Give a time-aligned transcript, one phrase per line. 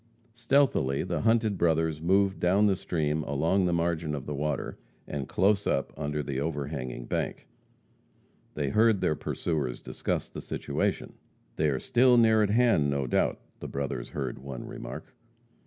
[0.33, 5.27] Stealthily the hunted brothers moved down the stream along the margin of the water, and
[5.27, 7.47] close up under the overhanging bank.
[8.55, 11.13] They heard their pursuers discuss the situation.
[11.55, 15.13] "They are still near at hand, no doubt," the brothers heard one remark.